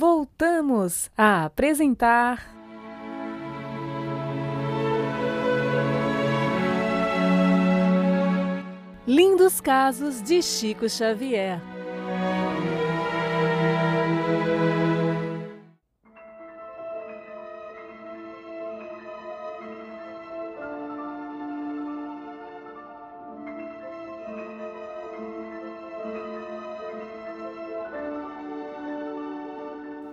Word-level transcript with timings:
voltamos 0.00 1.10
a 1.14 1.44
apresentar. 1.44 2.40
Lindos 9.06 9.60
casos 9.60 10.22
de 10.22 10.40
Chico 10.40 10.88
Xavier. 10.88 11.60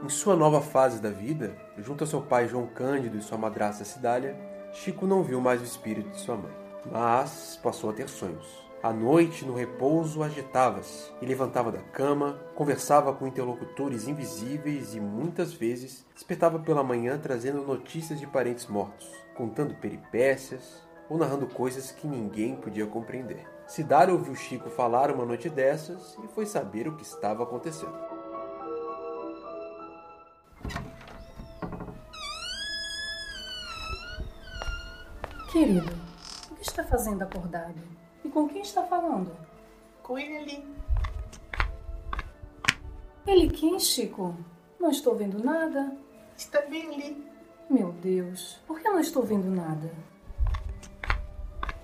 Em 0.08 0.10
sua 0.10 0.38
nova 0.38 0.62
fase 0.62 1.02
da 1.02 1.10
vida, 1.10 1.54
junto 1.78 2.06
a 2.06 2.08
seu 2.08 2.22
pai 2.22 2.48
João 2.48 2.66
Cândido 2.66 3.18
e 3.18 3.22
sua 3.22 3.38
madrasta 3.38 3.84
Cidália, 3.84 4.38
Chico 4.72 5.06
não 5.06 5.22
viu 5.22 5.42
mais 5.42 5.60
o 5.60 5.66
espírito 5.66 6.12
de 6.12 6.22
sua 6.22 6.38
mãe, 6.38 6.54
mas 6.90 7.60
passou 7.62 7.90
a 7.90 7.94
ter 7.94 8.08
sonhos. 8.08 8.48
À 8.82 8.94
noite, 8.94 9.44
no 9.44 9.54
repouso, 9.54 10.24
agitava-se 10.24 11.12
e 11.22 11.26
levantava 11.26 11.74
da 11.74 11.82
cama, 11.82 12.40
conversava 12.56 13.12
com 13.14 13.28
interlocutores 13.28 14.08
invisíveis 14.08 14.96
e 14.96 15.02
muitas 15.02 15.52
vezes 15.52 16.06
despertava 16.14 16.58
pela 16.58 16.86
manhã 16.86 17.20
trazendo 17.22 17.68
notícias 17.68 18.18
de 18.18 18.26
parentes 18.26 18.66
mortos, 18.66 19.12
contando 19.36 19.76
peripécias 19.76 20.88
ou 21.10 21.18
narrando 21.18 21.48
coisas 21.48 21.92
que 21.92 22.08
ninguém 22.08 22.56
podia 22.56 22.88
compreender. 22.88 23.46
Cidália 23.68 24.14
ouviu 24.14 24.36
Chico 24.36 24.70
falar 24.70 25.12
uma 25.12 25.26
noite 25.26 25.50
dessas 25.50 26.18
e 26.24 26.30
foi 26.30 26.46
saber 26.46 26.88
o 26.88 26.96
que 26.96 27.04
estava 27.04 27.44
acontecendo. 27.44 28.17
Querido, 35.58 35.90
o 36.52 36.56
que 36.56 36.62
está 36.62 36.84
fazendo 36.84 37.24
acordado? 37.24 37.82
E 38.24 38.30
com 38.30 38.48
quem 38.48 38.62
está 38.62 38.84
falando? 38.84 39.36
Com 40.04 40.16
ele 40.16 40.38
ali. 40.38 40.76
Ele 43.26 43.50
quem, 43.50 43.80
Chico? 43.80 44.36
Não 44.80 44.92
estou 44.92 45.16
vendo 45.16 45.44
nada. 45.44 45.98
Está 46.38 46.62
bem 46.62 46.94
ali. 46.94 47.28
Meu 47.68 47.92
Deus, 47.92 48.62
por 48.68 48.80
que 48.80 48.88
não 48.88 49.00
estou 49.00 49.24
vendo 49.24 49.50
nada? 49.50 49.92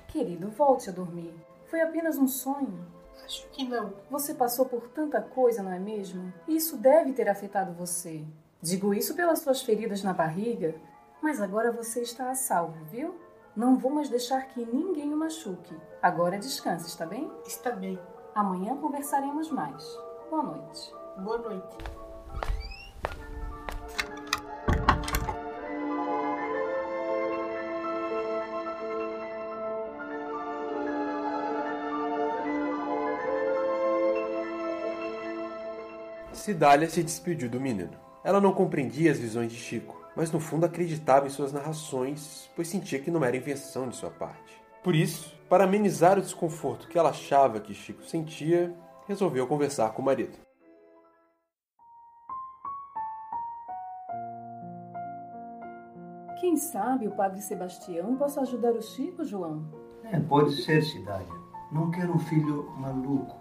Querido, 0.10 0.52
volte 0.52 0.92
a 0.92 0.94
dormir. 0.94 1.34
Foi 1.66 1.82
apenas 1.82 2.16
um 2.16 2.28
sonho. 2.28 2.86
Acho 3.26 3.50
que 3.50 3.68
não. 3.68 3.92
Você 4.08 4.36
passou 4.36 4.68
por 4.68 4.88
tanta 4.90 5.20
coisa, 5.20 5.64
não 5.64 5.74
é 5.74 5.80
mesmo? 5.80 6.32
Isso 6.48 6.78
deve 6.78 7.12
ter 7.12 7.28
afetado 7.28 7.74
você. 7.74 8.24
Digo 8.62 8.94
isso 8.94 9.16
pelas 9.16 9.40
suas 9.40 9.64
feridas 9.64 10.04
na 10.04 10.14
barriga, 10.14 10.76
mas 11.20 11.42
agora 11.42 11.72
você 11.72 12.04
está 12.04 12.30
a 12.30 12.36
salvo, 12.36 12.86
viu? 12.86 13.20
Não 13.56 13.78
vou 13.78 13.92
mais 13.92 14.10
deixar 14.10 14.48
que 14.48 14.66
ninguém 14.66 15.14
o 15.14 15.18
machuque. 15.18 15.78
Agora 16.02 16.40
descanse, 16.40 16.88
está 16.88 17.06
bem? 17.06 17.32
Está 17.46 17.72
bem. 17.72 18.00
Amanhã 18.34 18.76
conversaremos 18.78 19.52
mais. 19.52 19.84
Boa 20.28 20.42
noite. 20.42 20.92
Boa 21.20 21.38
noite. 21.38 21.78
Cidália 36.34 36.90
se 36.90 37.04
despediu 37.04 37.48
do 37.48 37.62
menino. 37.62 37.92
Ela 38.24 38.42
não 38.42 38.52
compreendia 38.52 39.12
as 39.12 39.20
visões 39.20 39.52
de 39.52 39.60
Chico, 39.60 40.03
mas 40.16 40.32
no 40.32 40.40
fundo 40.40 40.66
acreditava 40.66 41.28
em 41.28 41.30
suas 41.30 41.52
narrações, 41.52 42.50
pois 42.56 42.68
sentia 42.68 43.00
que 43.00 43.12
não 43.12 43.24
era 43.24 43.38
invenção 43.38 43.90
de 43.90 43.96
sua 43.96 44.10
parte. 44.10 44.62
Por 44.84 44.96
isso, 44.96 45.34
para 45.50 45.64
amenizar 45.64 46.18
o 46.18 46.22
desconforto 46.22 46.88
que 46.88 46.98
ela 46.98 47.10
achava 47.10 47.60
que 47.60 47.74
Chico 47.74 48.04
sentia, 48.04 48.76
resolveu 49.08 49.48
conversar 49.48 49.92
com 49.94 50.02
o 50.02 50.06
marido. 50.06 50.38
Quem 56.40 56.58
sabe 56.58 57.08
o 57.08 57.16
padre 57.16 57.42
Sebastião 57.42 58.18
possa 58.18 58.42
ajudar 58.42 58.74
o 58.74 58.82
Chico, 58.82 59.24
João? 59.24 59.64
É, 60.04 60.20
pode 60.20 60.62
ser, 60.62 60.84
Cidade. 60.84 61.32
Não 61.72 61.90
quero 61.90 62.14
um 62.14 62.20
filho 62.20 62.70
maluco. 62.78 63.38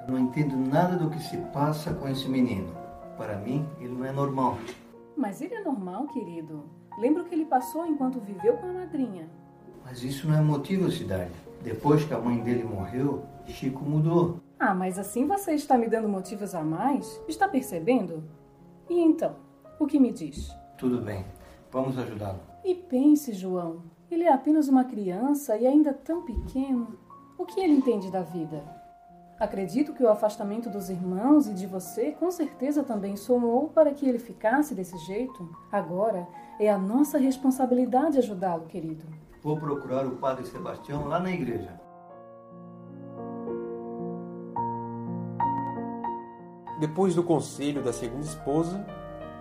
Eu 0.00 0.12
não 0.12 0.18
entendo 0.18 0.56
nada 0.56 0.96
do 0.96 1.08
que 1.08 1.18
se 1.18 1.38
passa 1.52 1.94
com 1.94 2.06
esse 2.06 2.28
menino. 2.28 2.76
Para 3.16 3.36
mim, 3.36 3.66
ele 3.80 3.94
não 3.94 4.04
é 4.04 4.12
normal. 4.12 4.58
Mas 5.16 5.40
ele 5.40 5.54
é 5.54 5.62
normal, 5.62 6.06
querido. 6.08 6.64
Lembro 6.98 7.24
que 7.24 7.34
ele 7.34 7.44
passou 7.44 7.86
enquanto 7.86 8.20
viveu 8.20 8.56
com 8.56 8.66
a 8.66 8.72
madrinha. 8.72 9.28
Mas 9.84 10.02
isso 10.02 10.28
não 10.28 10.36
é 10.36 10.40
motivo, 10.40 10.90
Cidade. 10.90 11.32
Depois 11.62 12.04
que 12.04 12.14
a 12.14 12.18
mãe 12.18 12.40
dele 12.40 12.64
morreu, 12.64 13.24
Chico 13.46 13.84
mudou. 13.84 14.40
Ah, 14.58 14.74
mas 14.74 14.98
assim 14.98 15.26
você 15.26 15.54
está 15.54 15.76
me 15.76 15.88
dando 15.88 16.08
motivos 16.08 16.54
a 16.54 16.62
mais? 16.62 17.20
Está 17.28 17.48
percebendo? 17.48 18.22
E 18.88 19.00
então, 19.00 19.36
o 19.78 19.86
que 19.86 19.98
me 19.98 20.12
diz? 20.12 20.54
Tudo 20.78 21.00
bem, 21.00 21.24
vamos 21.70 21.98
ajudá-lo. 21.98 22.40
E 22.64 22.74
pense, 22.74 23.32
João, 23.32 23.82
ele 24.10 24.24
é 24.24 24.32
apenas 24.32 24.68
uma 24.68 24.84
criança 24.84 25.56
e 25.56 25.66
ainda 25.66 25.92
tão 25.92 26.22
pequeno. 26.22 26.98
O 27.36 27.44
que 27.44 27.60
ele 27.60 27.72
entende 27.72 28.10
da 28.10 28.22
vida? 28.22 28.62
Acredito 29.42 29.92
que 29.92 30.04
o 30.04 30.08
afastamento 30.08 30.70
dos 30.70 30.88
irmãos 30.88 31.48
e 31.48 31.52
de 31.52 31.66
você 31.66 32.12
com 32.12 32.30
certeza 32.30 32.84
também 32.84 33.16
somou 33.16 33.70
para 33.70 33.92
que 33.92 34.08
ele 34.08 34.20
ficasse 34.20 34.72
desse 34.72 34.96
jeito. 34.98 35.50
Agora 35.72 36.28
é 36.60 36.70
a 36.70 36.78
nossa 36.78 37.18
responsabilidade 37.18 38.18
ajudá-lo, 38.18 38.66
querido. 38.66 39.04
Vou 39.42 39.58
procurar 39.58 40.06
o 40.06 40.12
padre 40.12 40.46
Sebastião 40.46 41.08
lá 41.08 41.18
na 41.18 41.32
igreja. 41.32 41.76
Depois 46.78 47.16
do 47.16 47.24
conselho 47.24 47.82
da 47.82 47.92
segunda 47.92 48.24
esposa, 48.24 48.86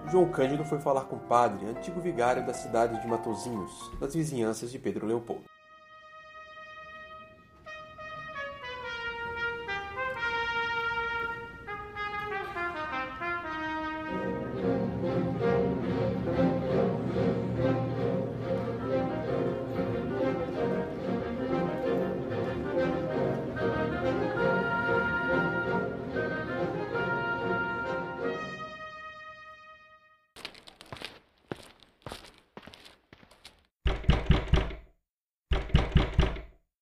João 0.07 0.31
Cândido 0.31 0.65
foi 0.65 0.79
falar 0.79 1.01
com 1.01 1.17
o 1.17 1.27
padre, 1.27 1.67
antigo 1.67 2.01
vigário 2.01 2.43
da 2.43 2.55
cidade 2.55 2.99
de 2.99 3.07
Matozinhos, 3.07 3.91
das 3.99 4.15
vizinhanças 4.15 4.71
de 4.71 4.79
Pedro 4.79 5.05
Leopoldo. 5.05 5.50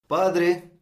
Padre! 0.10 0.79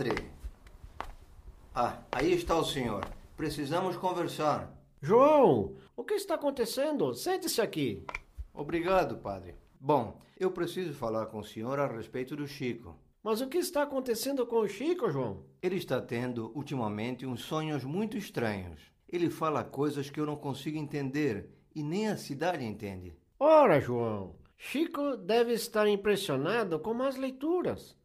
Padre! 0.00 0.30
Ah, 1.74 1.98
aí 2.10 2.32
está 2.32 2.56
o 2.56 2.64
senhor. 2.64 3.04
Precisamos 3.36 3.98
conversar. 3.98 4.74
João, 5.02 5.74
o 5.94 6.02
que 6.02 6.14
está 6.14 6.36
acontecendo? 6.36 7.12
Sente-se 7.14 7.60
aqui. 7.60 8.06
Obrigado, 8.54 9.18
padre. 9.18 9.56
Bom, 9.78 10.18
eu 10.38 10.50
preciso 10.52 10.94
falar 10.94 11.26
com 11.26 11.40
o 11.40 11.44
senhor 11.44 11.78
a 11.78 11.86
respeito 11.86 12.34
do 12.34 12.48
Chico. 12.48 12.96
Mas 13.22 13.42
o 13.42 13.46
que 13.46 13.58
está 13.58 13.82
acontecendo 13.82 14.46
com 14.46 14.60
o 14.60 14.68
Chico, 14.68 15.10
João? 15.10 15.44
Ele 15.60 15.76
está 15.76 16.00
tendo, 16.00 16.50
ultimamente, 16.54 17.26
uns 17.26 17.42
sonhos 17.42 17.84
muito 17.84 18.16
estranhos. 18.16 18.80
Ele 19.06 19.28
fala 19.28 19.62
coisas 19.62 20.08
que 20.08 20.18
eu 20.18 20.24
não 20.24 20.36
consigo 20.36 20.78
entender 20.78 21.50
e 21.74 21.82
nem 21.82 22.08
a 22.08 22.16
cidade 22.16 22.64
entende. 22.64 23.14
Ora, 23.38 23.78
João, 23.78 24.34
Chico 24.56 25.14
deve 25.18 25.52
estar 25.52 25.86
impressionado 25.86 26.78
com 26.78 27.02
as 27.02 27.16
leituras. 27.16 27.99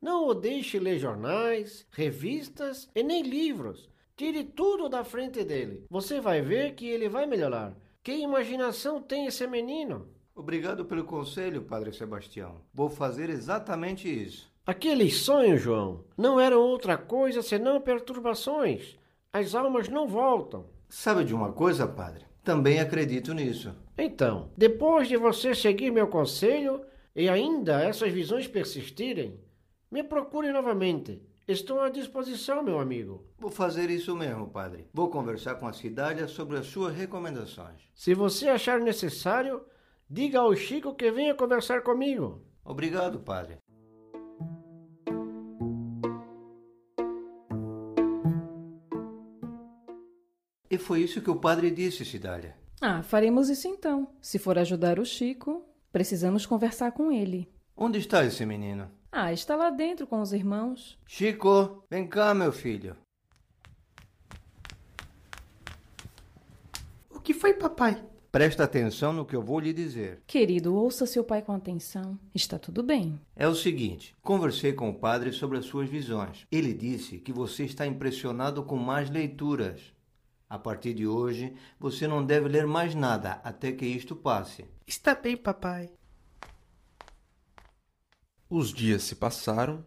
Não 0.00 0.26
o 0.26 0.34
deixe 0.34 0.78
ler 0.78 0.98
jornais, 0.98 1.86
revistas 1.90 2.88
e 2.94 3.02
nem 3.02 3.22
livros. 3.22 3.90
Tire 4.16 4.44
tudo 4.44 4.88
da 4.88 5.04
frente 5.04 5.44
dele. 5.44 5.84
Você 5.90 6.20
vai 6.20 6.40
ver 6.40 6.74
que 6.74 6.86
ele 6.86 7.08
vai 7.08 7.26
melhorar. 7.26 7.76
Que 8.02 8.12
imaginação 8.12 9.02
tem 9.02 9.26
esse 9.26 9.46
menino? 9.46 10.08
Obrigado 10.34 10.86
pelo 10.86 11.04
conselho, 11.04 11.62
Padre 11.62 11.92
Sebastião. 11.92 12.62
Vou 12.72 12.88
fazer 12.88 13.28
exatamente 13.28 14.08
isso. 14.08 14.50
Aqueles 14.66 15.16
sonhos, 15.18 15.60
João, 15.60 16.04
não 16.16 16.40
eram 16.40 16.60
outra 16.60 16.96
coisa 16.96 17.42
senão 17.42 17.80
perturbações. 17.80 18.96
As 19.32 19.54
almas 19.54 19.88
não 19.88 20.08
voltam. 20.08 20.64
Sabe 20.88 21.24
de 21.24 21.34
uma 21.34 21.52
coisa, 21.52 21.86
Padre? 21.86 22.24
Também 22.42 22.80
acredito 22.80 23.34
nisso. 23.34 23.74
Então, 23.98 24.50
depois 24.56 25.08
de 25.08 25.16
você 25.16 25.54
seguir 25.54 25.90
meu 25.90 26.08
conselho 26.08 26.80
e 27.14 27.28
ainda 27.28 27.82
essas 27.82 28.10
visões 28.12 28.48
persistirem, 28.48 29.38
me 29.90 30.04
procure 30.04 30.52
novamente. 30.52 31.20
Estou 31.48 31.80
à 31.80 31.90
disposição, 31.90 32.62
meu 32.62 32.78
amigo. 32.78 33.24
Vou 33.38 33.50
fazer 33.50 33.90
isso 33.90 34.14
mesmo, 34.14 34.46
padre. 34.48 34.86
Vou 34.94 35.10
conversar 35.10 35.56
com 35.56 35.66
a 35.66 35.72
cidade 35.72 36.28
sobre 36.30 36.56
as 36.56 36.66
suas 36.66 36.94
recomendações. 36.94 37.90
Se 37.94 38.14
você 38.14 38.48
achar 38.48 38.78
necessário, 38.78 39.60
diga 40.08 40.38
ao 40.38 40.54
Chico 40.54 40.94
que 40.94 41.10
venha 41.10 41.34
conversar 41.34 41.82
comigo. 41.82 42.40
Obrigado, 42.64 43.18
padre. 43.18 43.58
E 50.70 50.78
foi 50.78 51.00
isso 51.00 51.20
que 51.20 51.30
o 51.30 51.36
padre 51.40 51.68
disse, 51.72 52.04
Cidália. 52.04 52.56
Ah, 52.80 53.02
faremos 53.02 53.48
isso 53.48 53.66
então. 53.66 54.14
Se 54.22 54.38
for 54.38 54.56
ajudar 54.56 55.00
o 55.00 55.04
Chico, 55.04 55.64
precisamos 55.90 56.46
conversar 56.46 56.92
com 56.92 57.10
ele. 57.10 57.52
Onde 57.76 57.98
está 57.98 58.24
esse 58.24 58.46
menino? 58.46 58.88
Ah, 59.12 59.32
está 59.32 59.56
lá 59.56 59.70
dentro 59.70 60.06
com 60.06 60.20
os 60.20 60.32
irmãos. 60.32 60.96
Chico, 61.06 61.84
vem 61.90 62.06
cá, 62.06 62.32
meu 62.32 62.52
filho. 62.52 62.96
O 67.10 67.18
que 67.18 67.34
foi, 67.34 67.54
papai? 67.54 68.02
Presta 68.30 68.62
atenção 68.62 69.12
no 69.12 69.26
que 69.26 69.34
eu 69.34 69.42
vou 69.42 69.58
lhe 69.58 69.72
dizer. 69.72 70.22
Querido, 70.24 70.72
ouça 70.76 71.04
seu 71.04 71.24
pai 71.24 71.42
com 71.42 71.52
atenção. 71.52 72.16
Está 72.32 72.56
tudo 72.56 72.84
bem. 72.84 73.20
É 73.34 73.48
o 73.48 73.54
seguinte: 73.56 74.14
conversei 74.22 74.72
com 74.72 74.88
o 74.88 74.94
padre 74.94 75.32
sobre 75.32 75.58
as 75.58 75.64
suas 75.64 75.88
visões. 75.88 76.46
Ele 76.50 76.72
disse 76.72 77.18
que 77.18 77.32
você 77.32 77.64
está 77.64 77.84
impressionado 77.84 78.62
com 78.62 78.76
mais 78.76 79.10
leituras. 79.10 79.92
A 80.48 80.58
partir 80.58 80.94
de 80.94 81.06
hoje, 81.06 81.52
você 81.78 82.06
não 82.06 82.24
deve 82.24 82.48
ler 82.48 82.66
mais 82.66 82.94
nada 82.94 83.40
até 83.42 83.72
que 83.72 83.86
isto 83.86 84.14
passe. 84.14 84.64
Está 84.86 85.14
bem, 85.14 85.36
papai. 85.36 85.90
Os 88.52 88.72
dias 88.72 89.04
se 89.04 89.14
passaram 89.14 89.86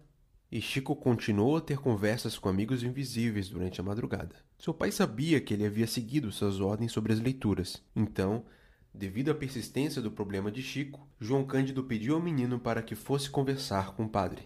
e 0.49 0.61
Chico 0.61 0.95
continuou 0.95 1.57
a 1.57 1.61
ter 1.61 1.79
conversas 1.79 2.39
com 2.39 2.47
amigos 2.47 2.81
invisíveis 2.81 3.49
durante 3.49 3.81
a 3.81 3.83
madrugada. 3.83 4.37
Seu 4.57 4.73
pai 4.73 4.89
sabia 4.89 5.41
que 5.41 5.53
ele 5.53 5.65
havia 5.65 5.85
seguido 5.85 6.31
suas 6.31 6.61
ordens 6.61 6.93
sobre 6.93 7.11
as 7.11 7.19
leituras. 7.19 7.83
Então, 7.93 8.45
devido 8.93 9.31
à 9.31 9.35
persistência 9.35 10.01
do 10.01 10.09
problema 10.09 10.49
de 10.49 10.63
Chico, 10.63 11.05
João 11.19 11.43
Cândido 11.43 11.83
pediu 11.83 12.15
ao 12.15 12.21
menino 12.21 12.57
para 12.57 12.81
que 12.81 12.95
fosse 12.95 13.29
conversar 13.29 13.93
com 13.95 14.05
o 14.05 14.09
padre. 14.09 14.43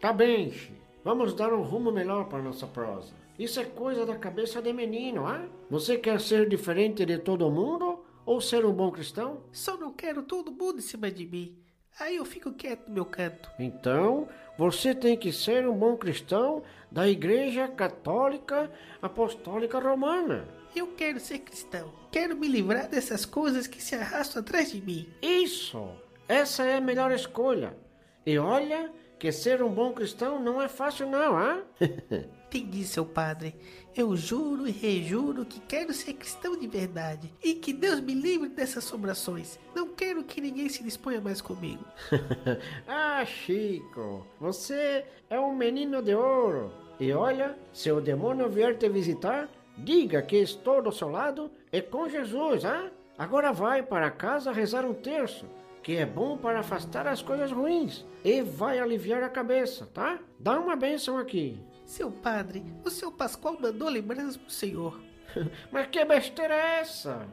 Tá 0.00 0.12
bem, 0.12 0.50
Chico. 0.50 0.82
Vamos 1.04 1.32
dar 1.32 1.52
um 1.52 1.62
rumo 1.62 1.92
melhor 1.92 2.28
para 2.28 2.42
nossa 2.42 2.66
prosa. 2.66 3.12
Isso 3.38 3.60
é 3.60 3.64
coisa 3.64 4.04
da 4.04 4.16
cabeça 4.16 4.60
de 4.60 4.72
menino, 4.72 5.28
ah? 5.28 5.46
Você 5.70 5.96
quer 5.96 6.20
ser 6.20 6.48
diferente 6.48 7.06
de 7.06 7.18
todo 7.18 7.48
mundo 7.52 8.03
ou 8.26 8.40
ser 8.40 8.64
um 8.64 8.72
bom 8.72 8.90
cristão? 8.90 9.42
Só 9.52 9.76
não 9.76 9.92
quero 9.92 10.22
todo 10.22 10.52
mundo 10.52 10.78
em 10.78 10.82
cima 10.82 11.10
de 11.10 11.26
mim. 11.26 11.58
Aí 11.98 12.16
eu 12.16 12.24
fico 12.24 12.52
quieto 12.52 12.88
no 12.88 12.94
meu 12.94 13.04
canto. 13.04 13.48
Então, 13.58 14.28
você 14.58 14.94
tem 14.94 15.16
que 15.16 15.32
ser 15.32 15.68
um 15.68 15.76
bom 15.76 15.96
cristão 15.96 16.62
da 16.90 17.08
Igreja 17.08 17.68
Católica 17.68 18.70
Apostólica 19.00 19.78
Romana. 19.78 20.48
Eu 20.74 20.88
quero 20.88 21.20
ser 21.20 21.40
cristão. 21.40 21.92
Quero 22.10 22.36
me 22.36 22.48
livrar 22.48 22.88
dessas 22.88 23.24
coisas 23.24 23.68
que 23.68 23.80
se 23.80 23.94
arrastam 23.94 24.42
atrás 24.42 24.72
de 24.72 24.80
mim. 24.80 25.08
Isso! 25.22 25.88
Essa 26.26 26.64
é 26.64 26.76
a 26.76 26.80
melhor 26.80 27.12
escolha. 27.12 27.76
E 28.26 28.38
olha 28.38 28.90
que 29.18 29.30
ser 29.32 29.62
um 29.62 29.70
bom 29.70 29.92
cristão 29.92 30.40
não 30.40 30.60
é 30.60 30.68
fácil 30.68 31.08
não, 31.08 31.36
ah? 31.36 31.62
Entendi, 32.46 32.84
seu 32.84 33.04
padre. 33.04 33.56
Eu 33.96 34.16
juro 34.16 34.68
e 34.68 34.70
rejuro 34.70 35.44
que 35.44 35.58
quero 35.60 35.92
ser 35.92 36.14
cristão 36.14 36.56
de 36.56 36.68
verdade. 36.68 37.32
E 37.42 37.54
que 37.54 37.72
Deus 37.72 38.00
me 38.00 38.14
livre 38.14 38.48
dessas 38.48 38.84
assombrações. 38.84 39.58
Não 39.74 39.88
quero 39.88 40.22
que 40.22 40.40
ninguém 40.40 40.68
se 40.68 40.82
disponha 40.82 41.20
mais 41.20 41.40
comigo. 41.40 41.84
ah, 42.86 43.24
Chico, 43.24 44.26
você 44.38 45.04
é 45.28 45.38
um 45.40 45.54
menino 45.54 46.00
de 46.00 46.14
ouro. 46.14 46.72
E 47.00 47.12
olha, 47.12 47.58
se 47.72 47.90
o 47.90 48.00
demônio 48.00 48.48
vier 48.48 48.78
te 48.78 48.88
visitar, 48.88 49.48
diga 49.76 50.22
que 50.22 50.36
estou 50.36 50.80
do 50.80 50.92
seu 50.92 51.08
lado 51.08 51.50
e 51.72 51.82
com 51.82 52.08
Jesus, 52.08 52.64
ah? 52.64 52.90
Agora 53.18 53.52
vai 53.52 53.82
para 53.82 54.10
casa 54.10 54.52
rezar 54.52 54.84
um 54.84 54.94
terço, 54.94 55.46
que 55.84 55.98
é 55.98 56.06
bom 56.06 56.38
para 56.38 56.60
afastar 56.60 57.06
as 57.06 57.20
coisas 57.20 57.52
ruins 57.52 58.06
e 58.24 58.40
vai 58.40 58.78
aliviar 58.78 59.22
a 59.22 59.28
cabeça, 59.28 59.86
tá? 59.92 60.18
Dá 60.40 60.58
uma 60.58 60.74
bênção 60.74 61.18
aqui. 61.18 61.60
Seu 61.84 62.10
padre, 62.10 62.64
o 62.82 62.88
seu 62.88 63.12
Pascoal 63.12 63.58
mandou 63.60 63.90
lembranças 63.90 64.38
pro 64.38 64.50
senhor. 64.50 64.98
Mas 65.70 65.86
que 65.88 66.02
besteira 66.06 66.54
é 66.54 66.80
essa? 66.80 67.28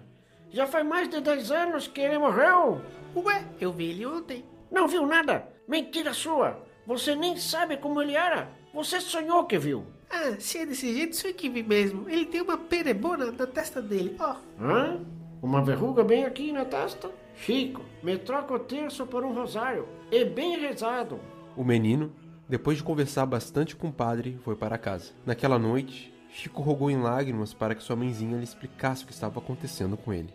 Já 0.49 0.67
faz 0.67 0.85
mais 0.85 1.09
de 1.09 1.21
10 1.21 1.49
anos 1.49 1.87
que 1.87 2.01
ele 2.01 2.17
morreu. 2.17 2.81
Ué, 3.15 3.45
eu 3.61 3.71
vi 3.71 3.91
ele 3.91 4.05
ontem. 4.05 4.43
Não 4.69 4.85
viu 4.85 5.07
nada? 5.07 5.47
Mentira 5.65 6.13
sua! 6.13 6.61
Você 6.85 7.15
nem 7.15 7.37
sabe 7.37 7.77
como 7.77 8.01
ele 8.01 8.15
era. 8.15 8.49
Você 8.73 8.99
sonhou 8.99 9.45
que 9.45 9.57
viu. 9.57 9.85
Ah, 10.09 10.35
se 10.39 10.57
é 10.57 10.65
desse 10.65 10.93
jeito, 10.93 11.15
sou 11.15 11.33
que 11.33 11.47
vi 11.47 11.63
mesmo. 11.63 12.09
Ele 12.09 12.25
tem 12.25 12.41
uma 12.41 12.57
perebona 12.57 13.31
na 13.31 13.47
testa 13.47 13.81
dele, 13.81 14.17
ó. 14.19 14.35
Hã? 14.59 14.99
Uma 15.41 15.63
verruga 15.63 16.03
bem 16.03 16.25
aqui 16.25 16.51
na 16.51 16.65
testa? 16.65 17.09
Chico, 17.35 17.81
me 18.03 18.17
troca 18.17 18.53
o 18.53 18.59
terço 18.59 19.05
por 19.05 19.23
um 19.23 19.33
rosário. 19.33 19.87
E 20.11 20.25
bem 20.25 20.59
rezado. 20.59 21.19
O 21.55 21.63
menino, 21.63 22.11
depois 22.47 22.77
de 22.77 22.83
conversar 22.83 23.25
bastante 23.25 23.75
com 23.75 23.87
o 23.87 23.93
padre, 23.93 24.37
foi 24.43 24.55
para 24.55 24.77
casa. 24.77 25.11
Naquela 25.25 25.57
noite, 25.57 26.13
Chico 26.29 26.61
rogou 26.61 26.89
em 26.89 27.01
lágrimas 27.01 27.53
para 27.53 27.75
que 27.75 27.83
sua 27.83 27.95
mãezinha 27.95 28.37
lhe 28.37 28.43
explicasse 28.43 29.03
o 29.03 29.07
que 29.07 29.13
estava 29.13 29.39
acontecendo 29.39 29.97
com 29.97 30.13
ele. 30.13 30.33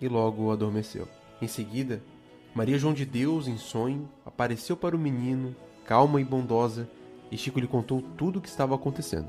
E 0.00 0.08
logo 0.08 0.50
adormeceu. 0.50 1.08
Em 1.40 1.48
seguida, 1.48 2.02
Maria 2.54 2.78
João 2.78 2.94
de 2.94 3.04
Deus, 3.04 3.48
em 3.48 3.58
sonho, 3.58 4.08
apareceu 4.24 4.76
para 4.76 4.96
o 4.96 4.98
menino, 4.98 5.54
calma 5.84 6.20
e 6.20 6.24
bondosa, 6.24 6.88
e 7.30 7.36
Chico 7.36 7.60
lhe 7.60 7.66
contou 7.66 8.02
tudo 8.16 8.38
o 8.38 8.42
que 8.42 8.48
estava 8.48 8.74
acontecendo. 8.74 9.28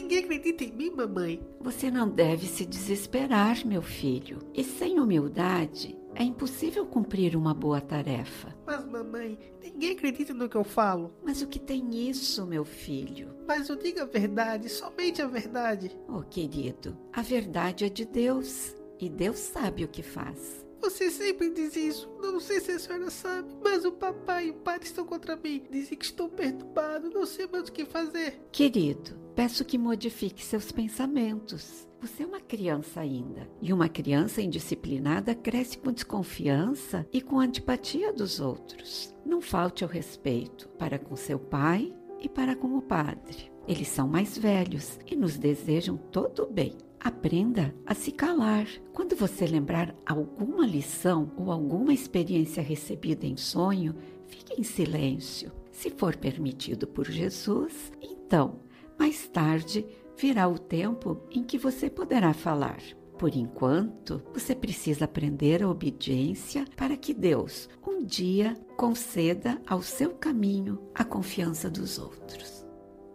Ninguém 0.00 0.18
acredita 0.20 0.62
em 0.62 0.70
mim, 0.72 0.90
mamãe. 0.90 1.42
Você 1.60 1.90
não 1.90 2.08
deve 2.08 2.46
se 2.46 2.64
desesperar, 2.64 3.66
meu 3.66 3.82
filho. 3.82 4.38
E 4.54 4.62
sem 4.62 5.00
humildade, 5.00 5.98
é 6.14 6.22
impossível 6.22 6.86
cumprir 6.86 7.34
uma 7.34 7.52
boa 7.52 7.80
tarefa. 7.80 8.56
Mas, 8.64 8.86
mamãe, 8.86 9.36
ninguém 9.60 9.90
acredita 9.92 10.32
no 10.32 10.48
que 10.48 10.56
eu 10.56 10.62
falo. 10.62 11.12
Mas 11.20 11.42
o 11.42 11.48
que 11.48 11.58
tem 11.58 12.08
isso, 12.08 12.46
meu 12.46 12.64
filho? 12.64 13.34
Mas 13.44 13.68
eu 13.68 13.74
digo 13.74 14.00
a 14.00 14.04
verdade, 14.04 14.68
somente 14.68 15.20
a 15.20 15.26
verdade. 15.26 15.90
Oh, 16.08 16.22
querido, 16.22 16.96
a 17.12 17.20
verdade 17.20 17.84
é 17.84 17.88
de 17.88 18.04
Deus. 18.04 18.76
E 19.00 19.08
Deus 19.08 19.38
sabe 19.40 19.82
o 19.82 19.88
que 19.88 20.02
faz. 20.02 20.64
Você 20.80 21.10
sempre 21.10 21.50
diz 21.50 21.74
isso. 21.74 22.08
Não 22.22 22.38
sei 22.38 22.60
se 22.60 22.70
a 22.70 22.78
senhora 22.78 23.10
sabe, 23.10 23.48
mas 23.64 23.84
o 23.84 23.90
papai 23.90 24.46
e 24.46 24.50
o 24.50 24.54
pai 24.54 24.78
estão 24.80 25.04
contra 25.04 25.36
mim. 25.36 25.64
Dizem 25.68 25.98
que 25.98 26.04
estou 26.04 26.28
perturbado, 26.28 27.10
não 27.10 27.26
sei 27.26 27.48
mais 27.48 27.68
o 27.68 27.72
que 27.72 27.84
fazer. 27.84 28.40
Querido, 28.52 29.18
peço 29.38 29.64
que 29.64 29.78
modifique 29.78 30.44
seus 30.44 30.72
pensamentos. 30.72 31.86
Você 32.00 32.24
é 32.24 32.26
uma 32.26 32.40
criança 32.40 32.98
ainda. 32.98 33.48
E 33.62 33.72
uma 33.72 33.88
criança 33.88 34.42
indisciplinada 34.42 35.32
cresce 35.32 35.78
com 35.78 35.92
desconfiança 35.92 37.06
e 37.12 37.20
com 37.20 37.38
antipatia 37.38 38.12
dos 38.12 38.40
outros. 38.40 39.14
Não 39.24 39.40
falte 39.40 39.84
ao 39.84 39.90
respeito 39.90 40.68
para 40.70 40.98
com 40.98 41.14
seu 41.14 41.38
pai 41.38 41.94
e 42.20 42.28
para 42.28 42.56
com 42.56 42.76
o 42.76 42.82
padre. 42.82 43.52
Eles 43.68 43.86
são 43.86 44.08
mais 44.08 44.36
velhos 44.36 44.98
e 45.06 45.14
nos 45.14 45.38
desejam 45.38 45.96
todo 45.96 46.42
o 46.42 46.52
bem. 46.52 46.76
Aprenda 46.98 47.72
a 47.86 47.94
se 47.94 48.10
calar. 48.10 48.66
Quando 48.92 49.14
você 49.14 49.46
lembrar 49.46 49.94
alguma 50.04 50.66
lição 50.66 51.30
ou 51.36 51.52
alguma 51.52 51.94
experiência 51.94 52.60
recebida 52.60 53.24
em 53.24 53.36
sonho, 53.36 53.94
fique 54.26 54.60
em 54.60 54.64
silêncio. 54.64 55.52
Se 55.70 55.90
for 55.90 56.16
permitido 56.16 56.88
por 56.88 57.08
Jesus, 57.08 57.92
então, 58.02 58.66
mais 58.98 59.28
tarde, 59.28 59.86
virá 60.16 60.48
o 60.48 60.58
tempo 60.58 61.20
em 61.30 61.42
que 61.42 61.56
você 61.56 61.88
poderá 61.88 62.32
falar. 62.34 62.78
Por 63.18 63.34
enquanto, 63.34 64.22
você 64.32 64.54
precisa 64.54 65.04
aprender 65.04 65.62
a 65.62 65.68
obediência 65.68 66.64
para 66.76 66.96
que 66.96 67.12
Deus, 67.12 67.68
um 67.86 68.04
dia, 68.04 68.54
conceda 68.76 69.60
ao 69.66 69.82
seu 69.82 70.10
caminho 70.10 70.78
a 70.94 71.04
confiança 71.04 71.68
dos 71.68 71.98
outros. 71.98 72.64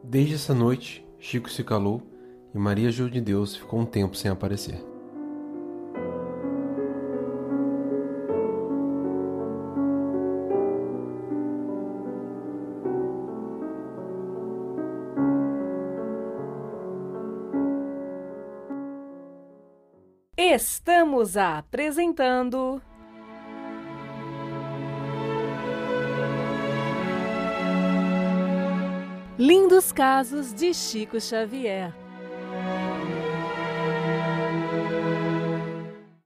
Desde 0.03 0.35
essa 0.35 0.53
noite, 0.53 1.05
Chico 1.17 1.49
se 1.49 1.63
calou 1.63 2.01
e 2.53 2.57
Maria 2.57 2.91
João 2.91 3.09
de 3.09 3.21
Deus 3.21 3.55
ficou 3.55 3.79
um 3.79 3.85
tempo 3.85 4.15
sem 4.17 4.29
aparecer. 4.29 4.92
Estamos 20.35 21.37
apresentando. 21.37 22.81
Lindos 29.37 29.91
Casos 29.91 30.51
de 30.51 30.73
Chico 30.73 31.21
Xavier. 31.21 32.02